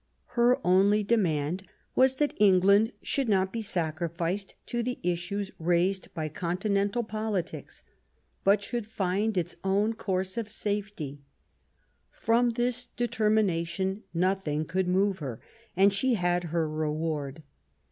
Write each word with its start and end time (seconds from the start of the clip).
Her 0.33 0.57
only 0.65 1.03
demand 1.03 1.61
was 1.95 2.15
that 2.15 2.33
Eng 2.39 2.61
land 2.61 2.91
should 3.03 3.29
not 3.29 3.53
be 3.53 3.61
sacrificed 3.61 4.55
to 4.65 4.81
the 4.81 4.97
issues 5.03 5.51
raised 5.59 6.11
by 6.15 6.27
Continental 6.27 7.03
politics, 7.03 7.83
but 8.43 8.63
should 8.63 8.87
find 8.87 9.37
its 9.37 9.57
own 9.63 9.93
course 9.93 10.39
of 10.39 10.49
safety. 10.49 11.21
From 12.09 12.49
this 12.49 12.87
determination 12.87 14.01
nothing 14.11 14.65
could 14.65 14.87
move 14.87 15.19
her, 15.19 15.39
and 15.77 15.93
she 15.93 16.15
had 16.15 16.45
her 16.45 16.67
reward. 16.67 17.43